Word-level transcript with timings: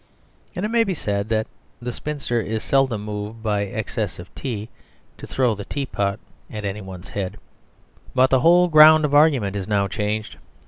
And 0.55 0.65
it 0.65 0.69
may 0.69 0.83
be 0.83 0.95
said 0.95 1.29
that 1.29 1.45
the 1.79 1.93
spinster 1.93 2.41
is 2.41 2.63
seldom 2.63 3.05
moved 3.05 3.43
by 3.43 3.65
excess 3.65 4.17
of 4.17 4.33
tea 4.33 4.67
to 5.19 5.27
throw 5.27 5.53
the 5.53 5.63
tea 5.63 5.85
pot 5.85 6.19
at 6.49 6.65
anybody's 6.65 7.09
head. 7.09 7.37
But 8.15 8.31
the 8.31 8.39
whole 8.39 8.67
ground 8.67 9.05
of 9.05 9.13
argument 9.13 9.55
is 9.55 9.67
now 9.67 9.87
changed. 9.87 10.37